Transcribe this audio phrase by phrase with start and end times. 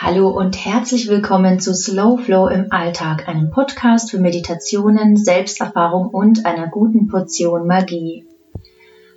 [0.00, 6.46] Hallo und herzlich willkommen zu Slow Flow im Alltag, einem Podcast für Meditationen, Selbsterfahrung und
[6.46, 8.24] einer guten Portion Magie.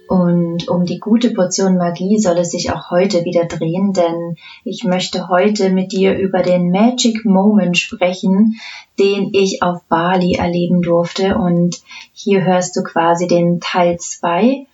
[0.10, 4.84] Und um die gute Portion Magie soll es sich auch heute wieder drehen, denn ich
[4.84, 8.56] möchte heute mit dir über den Magic Moment sprechen,
[8.98, 11.38] den ich auf Bali erleben durfte.
[11.38, 11.80] Und
[12.12, 14.66] hier hörst du quasi den Teil 2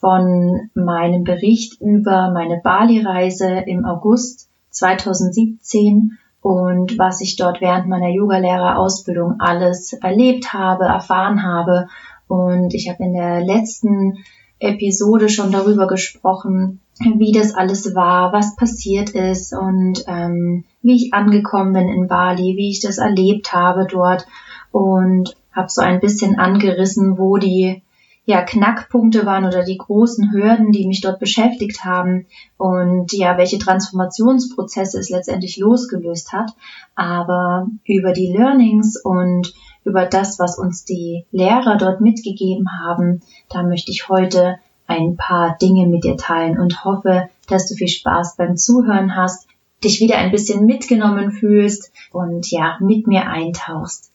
[0.00, 8.08] von meinem Bericht über meine Bali-Reise im August 2017 und was ich dort während meiner
[8.08, 11.88] Yogalehrerausbildung alles erlebt habe, erfahren habe.
[12.28, 14.24] Und ich habe in der letzten
[14.58, 21.14] Episode schon darüber gesprochen, wie das alles war, was passiert ist und ähm, wie ich
[21.14, 24.26] angekommen bin in Bali, wie ich das erlebt habe dort
[24.70, 27.82] und habe so ein bisschen angerissen, wo die
[28.24, 32.26] ja, Knackpunkte waren oder die großen Hürden, die mich dort beschäftigt haben
[32.58, 36.50] und ja, welche Transformationsprozesse es letztendlich losgelöst hat.
[36.94, 39.52] Aber über die Learnings und
[39.84, 45.56] über das, was uns die Lehrer dort mitgegeben haben, da möchte ich heute ein paar
[45.60, 49.48] Dinge mit dir teilen und hoffe, dass du viel Spaß beim Zuhören hast,
[49.82, 54.12] dich wieder ein bisschen mitgenommen fühlst und ja, mit mir eintauchst.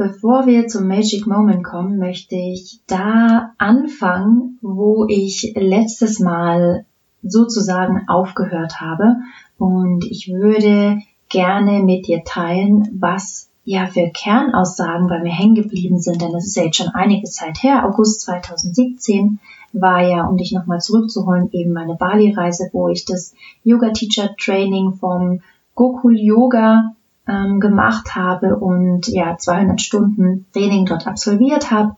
[0.00, 6.86] Bevor wir zum Magic Moment kommen, möchte ich da anfangen, wo ich letztes Mal
[7.22, 9.16] sozusagen aufgehört habe.
[9.58, 15.98] Und ich würde gerne mit dir teilen, was ja für Kernaussagen bei mir hängen geblieben
[15.98, 17.84] sind, denn es ist ja jetzt schon einige Zeit her.
[17.86, 19.38] August 2017
[19.74, 25.42] war ja, um dich nochmal zurückzuholen, eben meine Bali-Reise, wo ich das Yoga-Teacher-Training vom
[25.74, 26.94] Gokul Yoga
[27.30, 31.96] ähm, gemacht habe und ja 200 Stunden Training dort absolviert habe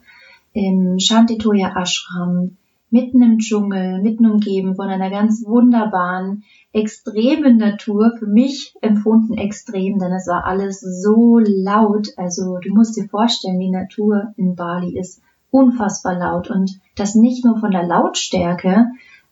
[0.53, 2.57] im Shantitoya Ashram
[2.91, 6.45] mitten im Dschungel, mitten umgeben von einer ganz wunderbaren,
[6.75, 12.09] extremen Natur, für mich empfunden extrem, denn es war alles so laut.
[12.19, 17.47] Also du musst dir vorstellen, die Natur in Bali ist unfassbar laut und das nicht
[17.47, 18.89] nur von der Lautstärke,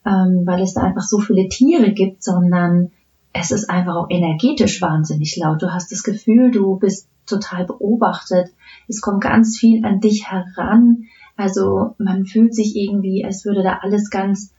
[0.06, 2.92] ähm, weil es da einfach so viele Tiere gibt, sondern
[3.32, 5.62] es ist einfach auch energetisch wahnsinnig laut.
[5.62, 8.52] Du hast das Gefühl, du bist total beobachtet.
[8.88, 11.04] Es kommt ganz viel an dich heran.
[11.36, 14.52] Also man fühlt sich irgendwie, als würde da alles ganz,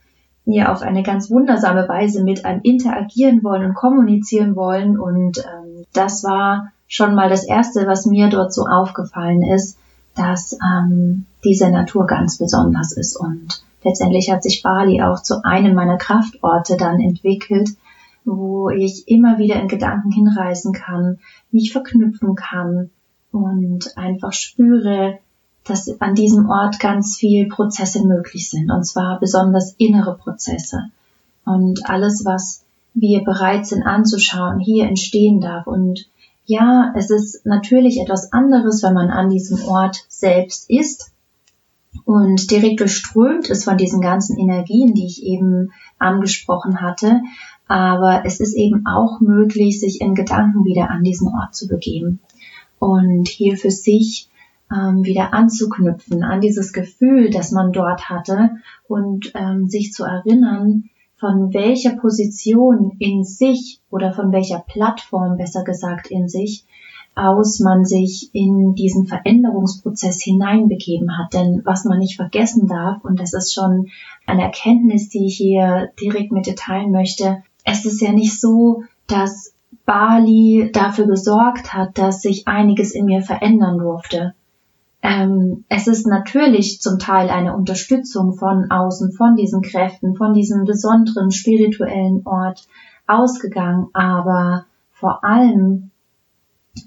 [0.45, 4.97] ja, auf eine ganz wundersame Weise mit einem interagieren wollen und kommunizieren wollen.
[4.97, 9.77] Und ähm, das war schon mal das Erste, was mir dort so aufgefallen ist,
[10.15, 13.17] dass ähm, diese Natur ganz besonders ist.
[13.17, 17.69] Und letztendlich hat sich Bali auch zu einem meiner Kraftorte dann entwickelt,
[18.25, 21.19] wo ich immer wieder in Gedanken hinreisen kann,
[21.51, 22.89] mich verknüpfen kann
[23.31, 25.19] und einfach spüre,
[25.63, 30.89] dass an diesem Ort ganz viel Prozesse möglich sind, und zwar besonders innere Prozesse.
[31.45, 35.67] Und alles, was wir bereit sind anzuschauen, hier entstehen darf.
[35.67, 36.07] Und
[36.45, 41.11] ja, es ist natürlich etwas anderes, wenn man an diesem Ort selbst ist
[42.05, 47.21] und direkt durchströmt ist von diesen ganzen Energien, die ich eben angesprochen hatte.
[47.71, 52.19] Aber es ist eben auch möglich, sich in Gedanken wieder an diesen Ort zu begeben
[52.79, 54.27] und hier für sich
[54.69, 58.57] ähm, wieder anzuknüpfen an dieses Gefühl, das man dort hatte
[58.89, 65.63] und ähm, sich zu erinnern, von welcher Position in sich oder von welcher Plattform besser
[65.63, 66.65] gesagt in sich
[67.15, 71.33] aus man sich in diesen Veränderungsprozess hineinbegeben hat.
[71.33, 73.87] Denn was man nicht vergessen darf, und das ist schon
[74.25, 78.83] eine Erkenntnis, die ich hier direkt mit dir teilen möchte, es ist ja nicht so,
[79.07, 79.53] dass
[79.85, 84.33] Bali dafür gesorgt hat, dass sich einiges in mir verändern durfte.
[85.03, 90.65] Ähm, es ist natürlich zum Teil eine Unterstützung von außen, von diesen Kräften, von diesem
[90.65, 92.67] besonderen spirituellen Ort
[93.07, 95.89] ausgegangen, aber vor allem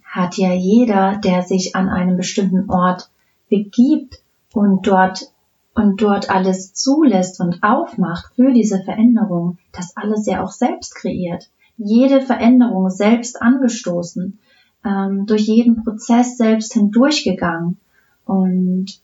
[0.04, 3.10] hat ja jeder, der sich an einem bestimmten Ort
[3.50, 5.32] begibt und dort
[5.74, 11.50] und dort alles zulässt und aufmacht für diese Veränderung, das alles ja auch selbst kreiert.
[11.76, 14.38] Jede Veränderung selbst angestoßen,
[14.84, 17.78] ähm, durch jeden Prozess selbst hindurchgegangen.
[18.24, 19.00] Und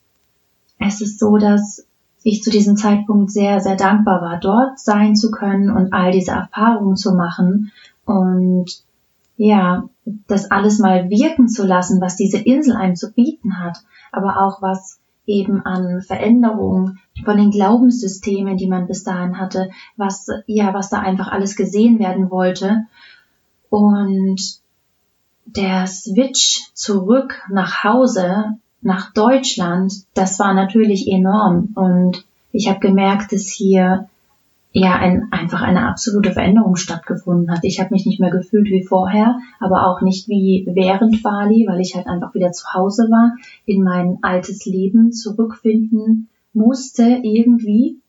[0.78, 1.84] es ist so, dass
[2.22, 6.32] ich zu diesem Zeitpunkt sehr, sehr dankbar war, dort sein zu können und all diese
[6.32, 7.72] Erfahrungen zu machen
[8.04, 8.66] und
[9.36, 9.88] ja,
[10.26, 13.78] das alles mal wirken zu lassen, was diese Insel einem zu bieten hat,
[14.12, 20.26] aber auch was eben an Veränderungen von den Glaubenssystemen, die man bis dahin hatte, was,
[20.46, 22.86] ja, was da einfach alles gesehen werden wollte.
[23.68, 24.40] Und
[25.46, 31.70] der Switch zurück nach Hause, nach Deutschland, das war natürlich enorm.
[31.74, 34.09] Und ich habe gemerkt, dass hier
[34.72, 37.64] ja ein, einfach eine absolute Veränderung stattgefunden hat.
[37.64, 41.80] Ich habe mich nicht mehr gefühlt wie vorher, aber auch nicht wie während Bali, weil
[41.80, 48.00] ich halt einfach wieder zu Hause war, in mein altes Leben zurückfinden musste irgendwie.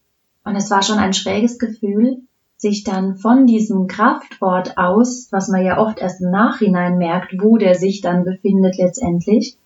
[0.44, 2.22] Und es war schon ein schräges Gefühl,
[2.58, 7.58] sich dann von diesem Kraftort aus, was man ja oft erst im Nachhinein merkt, wo
[7.58, 9.58] der sich dann befindet letztendlich,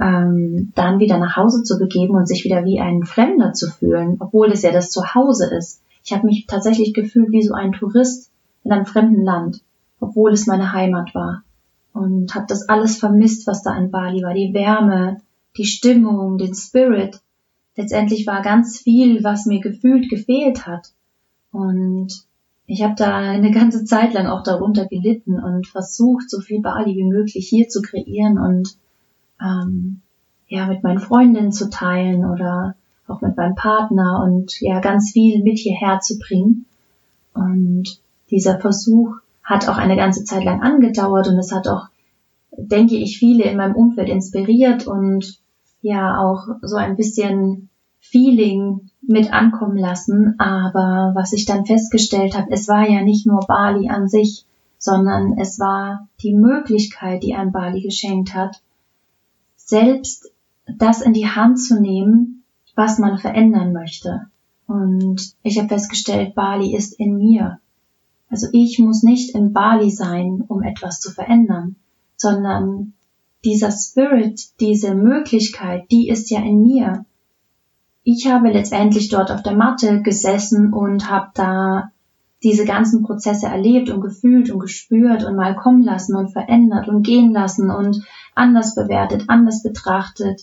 [0.00, 4.16] ähm, dann wieder nach Hause zu begeben und sich wieder wie ein Fremder zu fühlen,
[4.20, 5.82] obwohl es ja das Zuhause ist.
[6.08, 8.30] Ich habe mich tatsächlich gefühlt wie so ein Tourist
[8.64, 9.60] in einem fremden Land,
[10.00, 11.42] obwohl es meine Heimat war.
[11.92, 14.32] Und habe das alles vermisst, was da in Bali war.
[14.32, 15.20] Die Wärme,
[15.58, 17.20] die Stimmung, den Spirit.
[17.76, 20.92] Letztendlich war ganz viel, was mir gefühlt gefehlt hat.
[21.52, 22.24] Und
[22.64, 26.96] ich habe da eine ganze Zeit lang auch darunter gelitten und versucht, so viel Bali
[26.96, 28.78] wie möglich hier zu kreieren und
[29.42, 30.00] ähm,
[30.46, 32.76] ja mit meinen Freundinnen zu teilen oder
[33.08, 36.66] auch mit meinem Partner und ja ganz viel mit hierher zu bringen.
[37.34, 38.00] Und
[38.30, 41.88] dieser Versuch hat auch eine ganze Zeit lang angedauert und es hat auch,
[42.56, 45.38] denke ich, viele in meinem Umfeld inspiriert und
[45.80, 47.68] ja auch so ein bisschen
[48.00, 50.34] Feeling mit ankommen lassen.
[50.38, 54.44] Aber was ich dann festgestellt habe, es war ja nicht nur Bali an sich,
[54.78, 58.60] sondern es war die Möglichkeit, die ein Bali geschenkt hat,
[59.56, 60.30] selbst
[60.66, 62.37] das in die Hand zu nehmen,
[62.78, 64.28] was man verändern möchte.
[64.68, 67.58] Und ich habe festgestellt, Bali ist in mir.
[68.30, 71.74] Also ich muss nicht in Bali sein, um etwas zu verändern,
[72.16, 72.92] sondern
[73.44, 77.04] dieser Spirit, diese Möglichkeit, die ist ja in mir.
[78.04, 81.90] Ich habe letztendlich dort auf der Matte gesessen und habe da
[82.44, 87.02] diese ganzen Prozesse erlebt und gefühlt und gespürt und mal kommen lassen und verändert und
[87.02, 88.04] gehen lassen und
[88.36, 90.42] anders bewertet, anders betrachtet.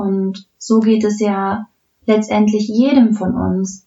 [0.00, 1.66] Und so geht es ja
[2.06, 3.86] letztendlich jedem von uns.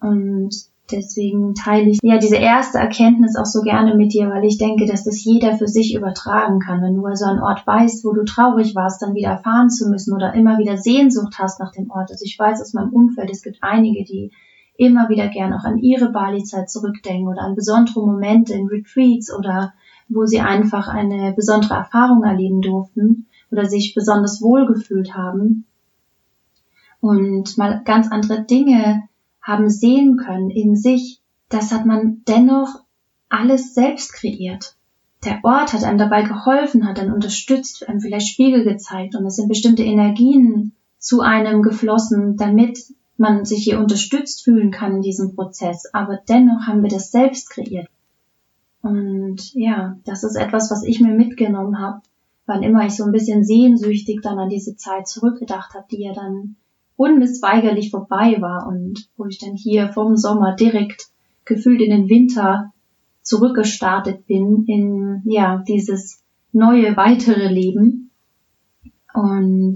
[0.00, 0.50] Und
[0.90, 4.84] deswegen teile ich ja diese erste Erkenntnis auch so gerne mit dir, weil ich denke,
[4.84, 6.82] dass das jeder für sich übertragen kann.
[6.82, 10.12] Wenn du also einen Ort weißt, wo du traurig warst, dann wieder fahren zu müssen
[10.12, 12.10] oder immer wieder Sehnsucht hast nach dem Ort.
[12.10, 14.32] Also ich weiß aus meinem Umfeld, es gibt einige, die
[14.76, 19.72] immer wieder gern auch an ihre Bali-Zeit zurückdenken oder an besondere Momente in Retreats oder
[20.08, 25.66] wo sie einfach eine besondere Erfahrung erleben durften oder sich besonders wohlgefühlt haben
[27.00, 29.02] und mal ganz andere Dinge
[29.42, 32.82] haben sehen können in sich, das hat man dennoch
[33.28, 34.76] alles selbst kreiert.
[35.24, 39.36] Der Ort hat einem dabei geholfen, hat einen unterstützt, einem vielleicht Spiegel gezeigt und es
[39.36, 42.78] sind bestimmte Energien zu einem geflossen, damit
[43.16, 45.92] man sich hier unterstützt fühlen kann in diesem Prozess.
[45.92, 47.88] Aber dennoch haben wir das selbst kreiert.
[48.80, 52.02] Und ja, das ist etwas, was ich mir mitgenommen habe,
[52.46, 56.12] wann immer ich so ein bisschen sehnsüchtig dann an diese Zeit zurückgedacht habe, die ja
[56.12, 56.56] dann
[56.96, 61.08] unmissweigerlich vorbei war und wo ich dann hier vom Sommer direkt
[61.44, 62.72] gefühlt in den Winter
[63.22, 66.22] zurückgestartet bin in ja dieses
[66.52, 68.10] neue weitere Leben
[69.14, 69.74] und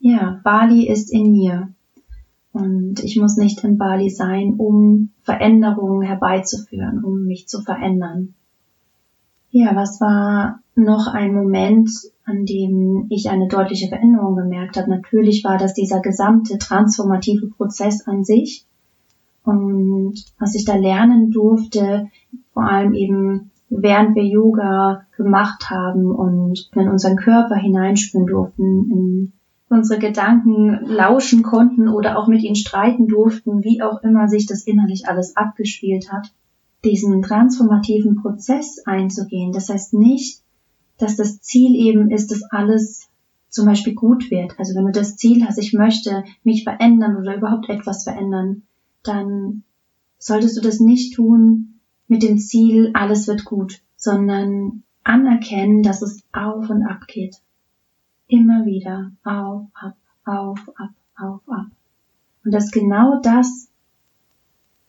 [0.00, 1.68] ja Bali ist in mir
[2.52, 8.34] und ich muss nicht in Bali sein, um Veränderungen herbeizuführen, um mich zu verändern.
[9.50, 11.90] Ja, was war noch ein Moment,
[12.24, 14.90] an dem ich eine deutliche Veränderung gemerkt habe?
[14.90, 18.64] Natürlich war das dieser gesamte transformative Prozess an sich.
[19.44, 22.08] Und was ich da lernen durfte,
[22.52, 29.32] vor allem eben während wir Yoga gemacht haben und in unseren Körper hineinspüren durften, in
[29.68, 34.62] unsere Gedanken lauschen konnten oder auch mit ihnen streiten durften, wie auch immer sich das
[34.62, 36.32] innerlich alles abgespielt hat,
[36.84, 39.52] diesen transformativen Prozess einzugehen.
[39.52, 40.43] Das heißt nicht,
[40.98, 43.08] dass das Ziel eben ist, dass alles
[43.48, 44.58] zum Beispiel gut wird.
[44.58, 48.62] Also wenn du das Ziel hast, ich möchte mich verändern oder überhaupt etwas verändern,
[49.02, 49.62] dann
[50.18, 56.22] solltest du das nicht tun mit dem Ziel, alles wird gut, sondern anerkennen, dass es
[56.32, 57.36] auf und ab geht.
[58.26, 61.66] Immer wieder auf, ab, auf, ab, auf, ab.
[62.44, 63.68] Und dass genau das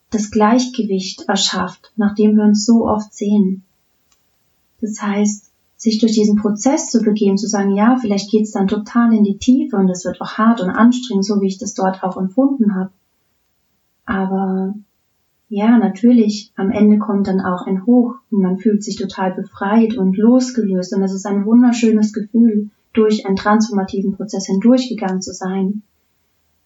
[0.10, 3.64] das Gleichgewicht erschafft, nachdem wir uns so oft sehen.
[4.80, 9.13] Das heißt, sich durch diesen Prozess zu begeben, zu sagen, ja, vielleicht geht's dann total
[9.13, 12.03] in die Tiefe und es wird auch hart und anstrengend, so wie ich das dort
[12.03, 12.91] auch empfunden habe.
[14.05, 14.74] Aber
[15.50, 19.96] ja, natürlich, am Ende kommt dann auch ein Hoch und man fühlt sich total befreit
[19.96, 25.84] und losgelöst und es ist ein wunderschönes Gefühl, durch einen transformativen Prozess hindurchgegangen zu sein.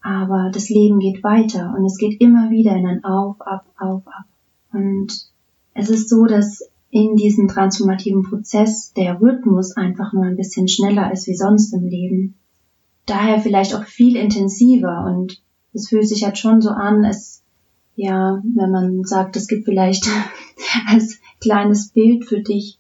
[0.02, 4.08] Aber das Leben geht weiter und es geht immer wieder in ein Auf, Ab, Auf,
[4.08, 4.26] Ab.
[4.72, 5.08] Und
[5.74, 11.12] es ist so, dass in diesem transformativen Prozess der Rhythmus einfach nur ein bisschen schneller
[11.12, 12.36] ist wie sonst im Leben.
[13.06, 15.42] Daher vielleicht auch viel intensiver und
[15.74, 17.44] es fühlt sich halt schon so an, es
[17.96, 20.08] ja, wenn man sagt, es gibt vielleicht
[20.88, 22.80] als kleines Bild für dich,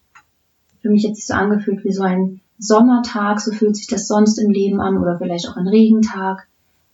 [0.81, 4.37] für mich hat sich so angefühlt wie so ein Sommertag, so fühlt sich das sonst
[4.37, 6.47] im Leben an oder vielleicht auch ein Regentag.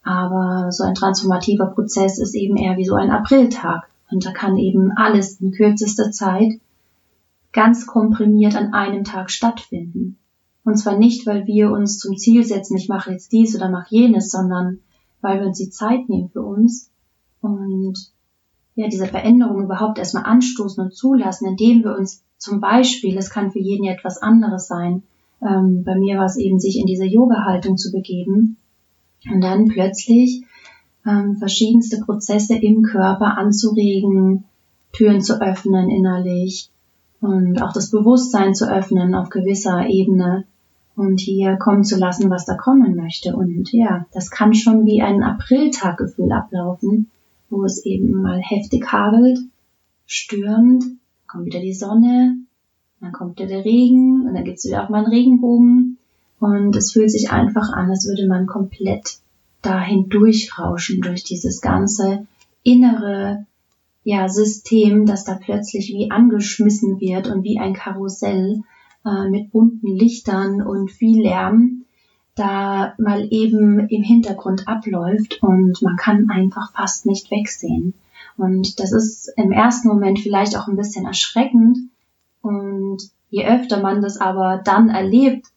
[0.04, 3.88] Aber so ein transformativer Prozess ist eben eher wie so ein Apriltag.
[4.12, 6.60] Und da kann eben alles in kürzester Zeit
[7.56, 10.18] ganz komprimiert an einem Tag stattfinden.
[10.66, 13.96] Und zwar nicht, weil wir uns zum Ziel setzen, ich mache jetzt dies oder mache
[13.96, 14.80] jenes, sondern
[15.22, 16.92] weil wir uns die Zeit nehmen für uns
[17.40, 17.94] und
[18.76, 23.52] ja, diese Veränderung überhaupt erstmal anstoßen und zulassen, indem wir uns zum Beispiel, es kann
[23.52, 25.04] für jeden ja etwas anderes sein,
[25.42, 28.58] ähm, bei mir war es eben, sich in diese Yoga-Haltung zu begeben
[29.32, 30.44] und dann plötzlich
[31.08, 34.44] ähm, verschiedenste Prozesse im Körper anzuregen,
[34.92, 36.70] Türen zu öffnen innerlich
[37.26, 40.46] und auch das Bewusstsein zu öffnen auf gewisser Ebene
[40.96, 43.36] und hier kommen zu lassen, was da kommen möchte.
[43.36, 47.10] Und ja, das kann schon wie ein Apriltaggefühl ablaufen,
[47.50, 49.40] wo es eben mal heftig hagelt,
[50.06, 50.84] stürmt,
[51.28, 52.38] kommt wieder die Sonne,
[53.02, 55.98] dann kommt wieder der Regen und dann gibt's wieder auch mal einen Regenbogen
[56.40, 59.18] und es fühlt sich einfach an, als würde man komplett
[59.62, 62.28] dahin durchrauschen durch dieses ganze
[62.64, 63.46] innere
[64.06, 68.62] ja, System, das da plötzlich wie angeschmissen wird und wie ein Karussell
[69.04, 71.86] äh, mit bunten Lichtern und viel Lärm
[72.36, 77.96] da mal eben im Hintergrund abläuft und man kann einfach fast nicht wegsehen.
[78.38, 81.78] Und das ist im ersten Moment vielleicht auch ein bisschen erschreckend.
[82.42, 82.98] Und
[83.30, 85.48] je öfter man das aber dann erlebt,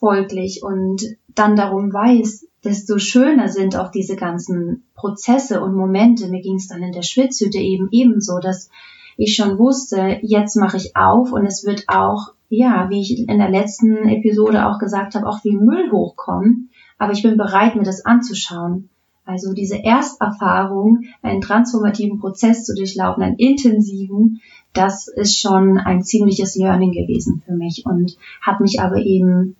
[0.00, 1.02] folglich und
[1.34, 6.28] dann darum weiß, desto schöner sind auch diese ganzen Prozesse und Momente.
[6.28, 8.70] Mir ging es dann in der Schwitzhütte eben ebenso, dass
[9.16, 13.38] ich schon wusste, jetzt mache ich auf und es wird auch, ja, wie ich in
[13.38, 16.70] der letzten Episode auch gesagt habe, auch wie Müll hochkommen.
[16.98, 18.88] Aber ich bin bereit, mir das anzuschauen.
[19.24, 24.40] Also diese Ersterfahrung, einen transformativen Prozess zu durchlaufen, einen intensiven,
[24.72, 29.56] das ist schon ein ziemliches Learning gewesen für mich und hat mich aber eben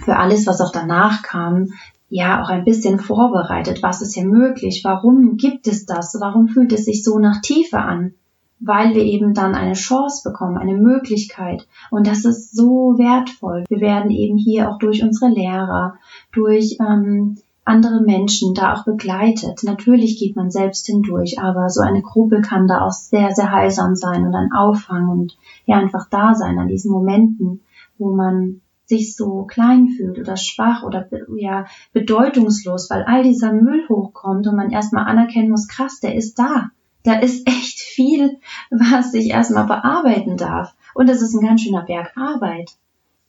[0.00, 1.68] für alles, was auch danach kam,
[2.08, 3.82] ja auch ein bisschen vorbereitet.
[3.82, 4.82] Was ist hier möglich?
[4.84, 6.16] Warum gibt es das?
[6.20, 8.14] Warum fühlt es sich so nach Tiefe an?
[8.60, 11.66] Weil wir eben dann eine Chance bekommen, eine Möglichkeit.
[11.90, 13.64] Und das ist so wertvoll.
[13.68, 15.94] Wir werden eben hier auch durch unsere Lehrer,
[16.32, 19.62] durch ähm, andere Menschen da auch begleitet.
[19.62, 23.94] Natürlich geht man selbst hindurch, aber so eine Gruppe kann da auch sehr, sehr heilsam
[23.94, 27.60] sein und ein Auffang und ja einfach da sein an diesen Momenten,
[27.98, 33.88] wo man sich so klein fühlt oder schwach oder ja bedeutungslos, weil all dieser Müll
[33.88, 36.70] hochkommt und man erstmal anerkennen muss, krass, der ist da.
[37.02, 38.38] Da ist echt viel,
[38.70, 40.74] was ich erstmal bearbeiten darf.
[40.94, 42.72] Und das ist ein ganz schöner Berg Arbeit.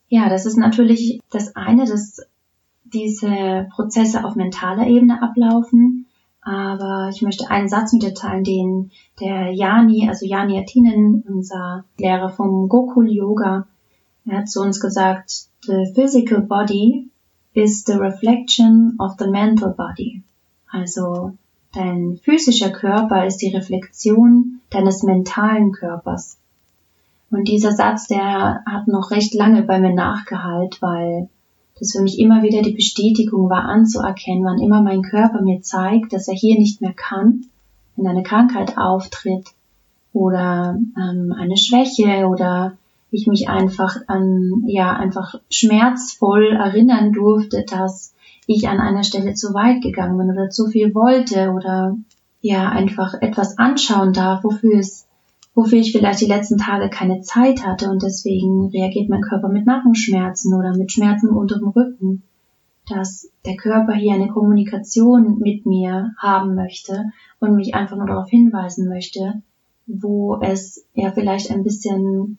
[0.08, 2.20] Ja, das ist natürlich das eine, dass
[2.84, 6.06] diese Prozesse auf mentaler Ebene ablaufen.
[6.42, 11.84] Aber ich möchte einen Satz mit dir teilen, den der Jani, also Jani Atinen, unser
[11.98, 13.66] Lehrer vom Gokul Yoga,
[14.26, 17.10] er hat zu uns gesagt, the physical body
[17.52, 20.22] is the reflection of the mental body.
[20.70, 21.32] Also
[21.72, 26.38] dein physischer Körper ist die Reflexion deines mentalen Körpers.
[27.30, 31.28] Und dieser Satz, der hat noch recht lange bei mir nachgehalt, weil
[31.78, 36.12] das für mich immer wieder die Bestätigung war anzuerkennen, wann immer mein Körper mir zeigt,
[36.12, 37.46] dass er hier nicht mehr kann,
[37.96, 39.48] wenn eine Krankheit auftritt
[40.12, 42.76] oder ähm, eine Schwäche oder
[43.14, 48.12] ich mich einfach an, ja, einfach schmerzvoll erinnern durfte, dass
[48.46, 51.96] ich an einer Stelle zu weit gegangen bin oder zu viel wollte oder
[52.40, 55.06] ja, einfach etwas anschauen darf, wofür es,
[55.54, 59.64] wofür ich vielleicht die letzten Tage keine Zeit hatte und deswegen reagiert mein Körper mit
[59.64, 62.22] Nackenschmerzen oder mit Schmerzen unter dem Rücken,
[62.88, 67.04] dass der Körper hier eine Kommunikation mit mir haben möchte
[67.38, 69.40] und mich einfach nur darauf hinweisen möchte,
[69.86, 72.38] wo es ja vielleicht ein bisschen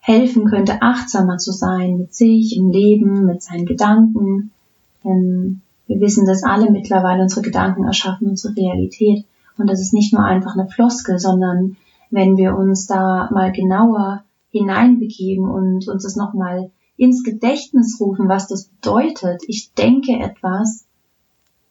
[0.00, 4.50] helfen könnte, achtsamer zu sein mit sich, im Leben, mit seinen Gedanken.
[5.04, 9.24] Denn wir wissen, dass alle mittlerweile unsere Gedanken erschaffen, unsere Realität.
[9.58, 11.76] Und das ist nicht nur einfach eine Floskel, sondern
[12.10, 18.48] wenn wir uns da mal genauer hineinbegeben und uns das nochmal ins Gedächtnis rufen, was
[18.48, 19.42] das bedeutet.
[19.46, 20.84] Ich denke etwas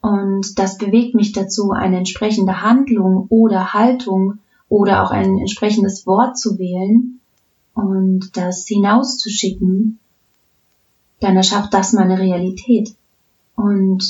[0.01, 6.37] und das bewegt mich dazu, eine entsprechende Handlung oder Haltung oder auch ein entsprechendes Wort
[6.37, 7.18] zu wählen,
[7.73, 9.99] und das hinauszuschicken,
[11.19, 12.95] dann erschafft das meine Realität.
[13.55, 14.03] Und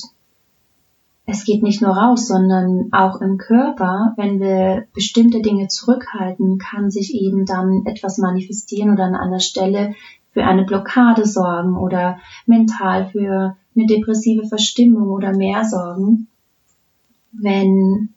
[1.26, 6.90] es geht nicht nur raus, sondern auch im Körper, wenn wir bestimmte Dinge zurückhalten, kann
[6.90, 9.94] sich eben dann etwas manifestieren oder an einer Stelle
[10.32, 16.28] für eine Blockade sorgen oder mental für eine depressive Verstimmung oder mehr sorgen,
[17.32, 18.10] wenn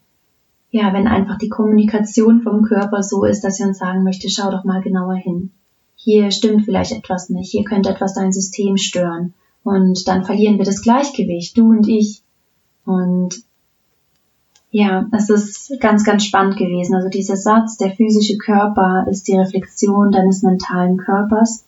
[0.72, 4.50] ja, wenn einfach die Kommunikation vom Körper so ist, dass sie uns sagen möchte, schau
[4.50, 5.50] doch mal genauer hin.
[5.96, 9.34] Hier stimmt vielleicht etwas nicht, hier könnte etwas dein System stören.
[9.62, 12.22] Und dann verlieren wir das Gleichgewicht, du und ich.
[12.86, 13.44] Und
[14.70, 16.94] ja, es ist ganz, ganz spannend gewesen.
[16.94, 21.66] Also dieser Satz, der physische Körper ist die Reflexion deines mentalen Körpers.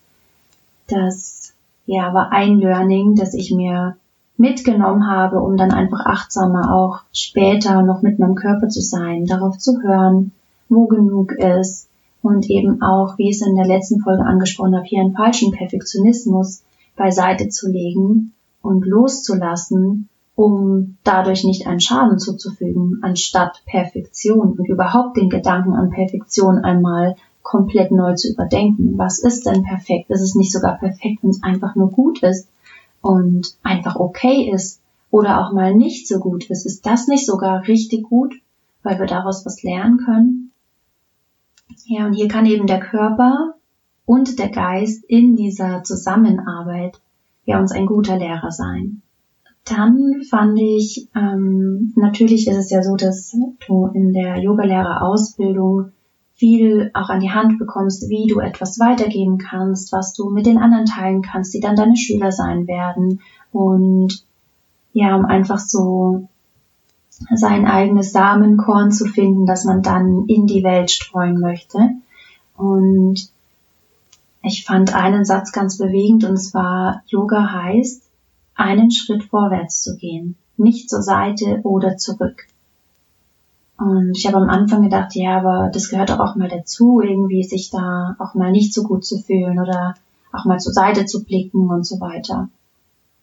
[0.89, 1.53] Das,
[1.85, 3.97] ja, war ein Learning, das ich mir
[4.37, 9.59] mitgenommen habe, um dann einfach achtsamer auch später noch mit meinem Körper zu sein, darauf
[9.59, 10.33] zu hören,
[10.69, 11.89] wo genug ist
[12.23, 15.53] und eben auch, wie ich es in der letzten Folge angesprochen habe, hier einen falschen
[15.53, 16.63] Perfektionismus
[16.97, 25.17] beiseite zu legen und loszulassen, um dadurch nicht einen Schaden zuzufügen, anstatt Perfektion und überhaupt
[25.17, 28.95] den Gedanken an Perfektion einmal komplett neu zu überdenken.
[28.97, 30.11] Was ist denn perfekt?
[30.11, 32.49] Ist es nicht sogar perfekt, wenn es einfach nur gut ist?
[33.05, 34.81] Und einfach okay ist
[35.11, 38.35] oder auch mal nicht so gut ist, ist das nicht sogar richtig gut,
[38.83, 40.53] weil wir daraus was lernen können?
[41.85, 43.55] Ja, und hier kann eben der Körper
[44.07, 46.99] und der Geist in dieser Zusammenarbeit
[47.45, 49.03] ja uns ein guter Lehrer sein.
[49.65, 55.93] Dann fand ich, ähm, natürlich ist es ja so, dass du in der Yogalehrerausbildung
[56.35, 60.59] viel auch an die Hand bekommst, wie du etwas weitergeben kannst, was du mit den
[60.59, 63.21] anderen teilen kannst, die dann deine Schüler sein werden.
[63.53, 64.25] Und
[64.93, 66.29] ja, um einfach so
[67.09, 71.79] sein eigenes Samenkorn zu finden, das man dann in die Welt streuen möchte.
[72.57, 73.31] Und
[74.43, 78.03] ich fand einen Satz ganz bewegend und zwar Yoga heißt,
[78.55, 82.47] einen Schritt vorwärts zu gehen, nicht zur Seite oder zurück.
[83.77, 87.43] Und ich habe am Anfang gedacht, ja, aber das gehört doch auch mal dazu, irgendwie
[87.43, 89.95] sich da auch mal nicht so gut zu fühlen oder
[90.33, 92.49] auch mal zur Seite zu blicken und so weiter.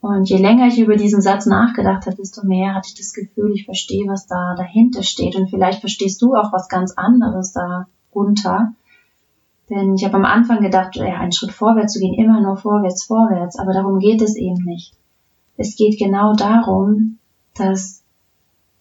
[0.02, 3.52] Und je länger ich über diesen Satz nachgedacht habe, desto mehr hatte ich das Gefühl,
[3.54, 5.36] ich verstehe, was da dahinter steht.
[5.36, 8.74] Und vielleicht verstehst du auch was ganz anderes darunter.
[9.70, 13.06] Denn ich habe am Anfang gedacht, ja, einen Schritt vorwärts zu gehen, immer nur vorwärts,
[13.06, 13.60] vorwärts.
[13.60, 14.94] Aber darum geht es eben nicht.
[15.56, 17.20] Es geht genau darum,
[17.54, 18.01] dass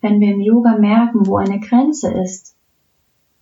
[0.00, 2.56] wenn wir im Yoga merken, wo eine Grenze ist,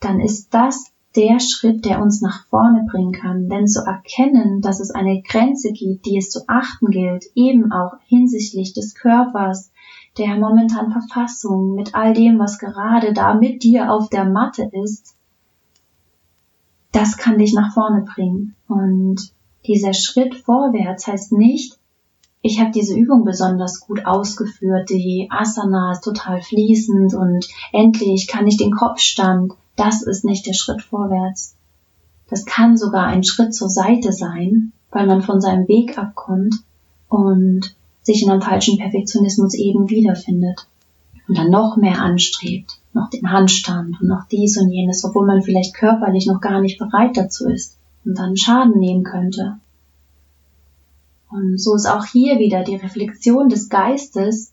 [0.01, 3.49] dann ist das der Schritt, der uns nach vorne bringen kann.
[3.49, 7.95] Denn zu erkennen, dass es eine Grenze gibt, die es zu achten gilt, eben auch
[8.07, 9.73] hinsichtlich des Körpers,
[10.19, 15.17] der momentanen Verfassung, mit all dem, was gerade da mit dir auf der Matte ist,
[16.93, 18.55] das kann dich nach vorne bringen.
[18.69, 19.33] Und
[19.67, 21.78] dieser Schritt vorwärts heißt nicht,
[22.41, 24.91] ich habe diese Übung besonders gut ausgeführt.
[24.91, 29.53] Die Asana ist total fließend und endlich kann ich den Kopfstand.
[29.77, 31.57] Das ist nicht der Schritt vorwärts.
[32.31, 36.55] Das kann sogar ein Schritt zur Seite sein, weil man von seinem Weg abkommt
[37.09, 40.67] und sich in einem falschen Perfektionismus eben wiederfindet
[41.27, 45.43] und dann noch mehr anstrebt, noch den Handstand und noch dies und jenes, obwohl man
[45.43, 49.59] vielleicht körperlich noch gar nicht bereit dazu ist und dann Schaden nehmen könnte.
[51.31, 54.53] Und so ist auch hier wieder die Reflexion des Geistes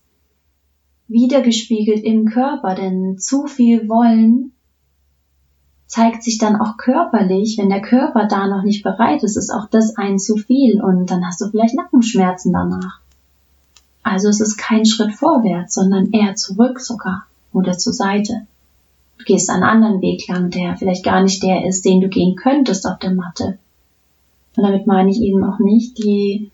[1.08, 4.52] wiedergespiegelt im Körper, denn zu viel Wollen
[5.88, 7.58] zeigt sich dann auch körperlich.
[7.58, 11.10] Wenn der Körper da noch nicht bereit ist, ist auch das ein zu viel und
[11.12, 13.00] dann hast du vielleicht Nackenschmerzen danach.
[14.04, 18.46] Also es ist kein Schritt vorwärts, sondern eher zurück sogar oder zur Seite.
[19.18, 22.36] Du gehst einen anderen Weg lang, der vielleicht gar nicht der ist, den du gehen
[22.36, 23.58] könntest auf der Matte.
[24.58, 26.52] Und damit meine ich eben auch nicht die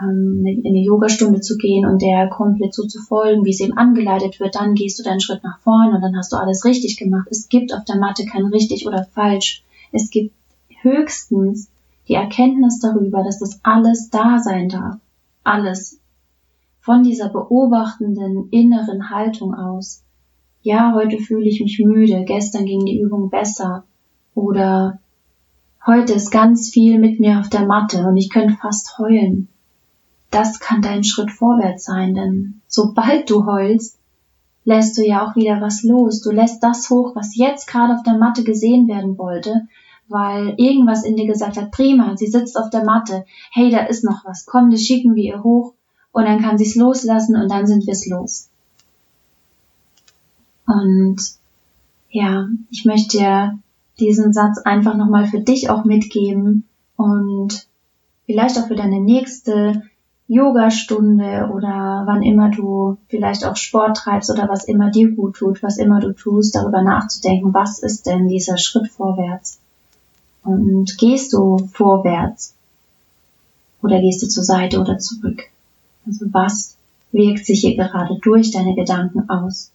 [0.00, 3.76] ähm, in eine Yogastunde zu gehen und der komplett so zu folgen, wie es eben
[3.76, 6.96] angeleitet wird, dann gehst du deinen Schritt nach vorne und dann hast du alles richtig
[6.96, 7.28] gemacht.
[7.30, 9.64] Es gibt auf der Matte kein richtig oder falsch.
[9.92, 10.34] Es gibt
[10.80, 11.70] höchstens
[12.08, 14.96] die Erkenntnis darüber, dass das alles da sein darf.
[15.44, 16.00] Alles.
[16.80, 20.02] Von dieser beobachtenden inneren Haltung aus.
[20.62, 23.84] Ja, heute fühle ich mich müde, gestern ging die Übung besser.
[24.34, 24.98] Oder
[25.86, 29.48] heute ist ganz viel mit mir auf der Matte und ich könnte fast heulen
[30.32, 33.98] das kann dein Schritt vorwärts sein, denn sobald du heulst,
[34.64, 36.20] lässt du ja auch wieder was los.
[36.20, 39.66] Du lässt das hoch, was jetzt gerade auf der Matte gesehen werden wollte,
[40.08, 44.04] weil irgendwas in dir gesagt hat, prima, sie sitzt auf der Matte, hey, da ist
[44.04, 45.74] noch was, komm, das schicken wir ihr hoch
[46.12, 48.48] und dann kann sie es loslassen und dann sind wir es los.
[50.66, 51.20] Und
[52.10, 53.58] ja, ich möchte dir
[53.98, 56.64] diesen Satz einfach nochmal für dich auch mitgeben
[56.96, 57.66] und
[58.26, 59.82] vielleicht auch für deine nächste
[60.32, 65.62] Yogastunde oder wann immer du vielleicht auch Sport treibst oder was immer dir gut tut,
[65.62, 69.60] was immer du tust, darüber nachzudenken, was ist denn dieser Schritt vorwärts?
[70.42, 72.54] Und gehst du vorwärts?
[73.82, 75.42] Oder gehst du zur Seite oder zurück?
[76.06, 76.76] Also was
[77.10, 79.70] wirkt sich hier gerade durch deine Gedanken aus?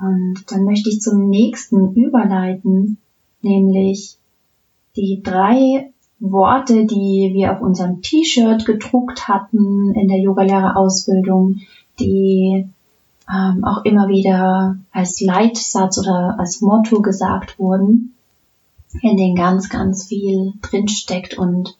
[0.00, 2.98] Und dann möchte ich zum nächsten überleiten,
[3.40, 4.16] nämlich
[4.96, 11.60] die drei Worte, die wir auf unserem T-Shirt gedruckt hatten in der Yogalehrerausbildung,
[12.00, 12.66] die
[13.30, 18.14] ähm, auch immer wieder als Leitsatz oder als Motto gesagt wurden,
[19.02, 21.76] in denen ganz, ganz viel drinsteckt und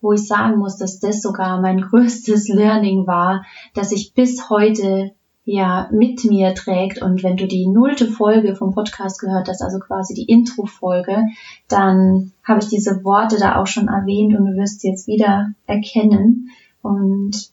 [0.00, 5.12] wo ich sagen muss, dass das sogar mein größtes Learning war, dass ich bis heute
[5.44, 7.02] ja mit mir trägt.
[7.02, 11.24] Und wenn du die nullte Folge vom Podcast gehört hast, also quasi die Intro-Folge,
[11.68, 15.52] dann habe ich diese Worte da auch schon erwähnt und du wirst sie jetzt wieder
[15.66, 16.50] erkennen.
[16.80, 17.50] Und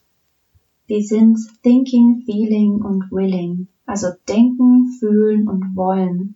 [0.89, 3.67] die sind Thinking, Feeling und Willing.
[3.85, 6.35] Also denken, fühlen und wollen.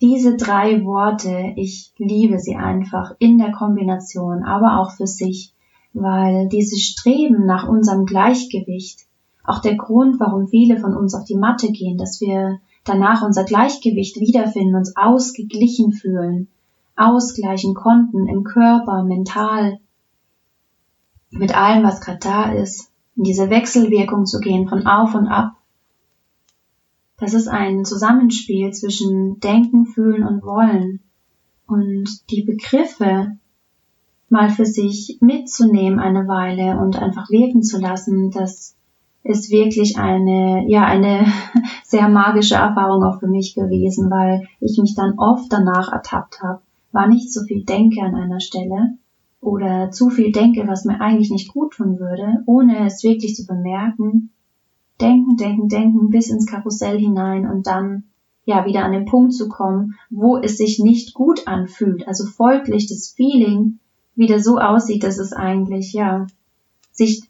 [0.00, 5.54] Diese drei Worte, ich liebe sie einfach in der Kombination, aber auch für sich,
[5.92, 9.06] weil dieses Streben nach unserem Gleichgewicht,
[9.44, 13.44] auch der Grund, warum viele von uns auf die Matte gehen, dass wir danach unser
[13.44, 16.48] Gleichgewicht wiederfinden, uns ausgeglichen fühlen,
[16.96, 19.78] ausgleichen konnten im Körper, mental,
[21.30, 25.54] mit allem, was gerade da ist, in diese Wechselwirkung zu gehen von auf und ab.
[27.18, 31.00] Das ist ein Zusammenspiel zwischen Denken, Fühlen und Wollen.
[31.66, 33.38] Und die Begriffe
[34.28, 38.74] mal für sich mitzunehmen eine Weile und einfach wirken zu lassen, das
[39.24, 41.26] ist wirklich eine, ja, eine
[41.84, 46.60] sehr magische Erfahrung auch für mich gewesen, weil ich mich dann oft danach ertappt habe,
[46.90, 48.94] war nicht so viel denke an einer Stelle
[49.40, 53.46] oder zu viel denke, was mir eigentlich nicht gut tun würde, ohne es wirklich zu
[53.46, 54.30] bemerken,
[55.00, 58.04] denken, denken, denken bis ins Karussell hinein und dann
[58.44, 62.88] ja wieder an den Punkt zu kommen, wo es sich nicht gut anfühlt, also folglich
[62.88, 63.78] das Feeling
[64.14, 66.26] wieder so aussieht, dass es eigentlich ja
[66.92, 67.22] sich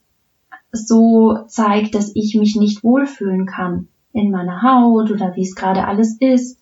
[0.73, 5.87] so zeigt, dass ich mich nicht wohlfühlen kann in meiner Haut oder wie es gerade
[5.87, 6.59] alles ist.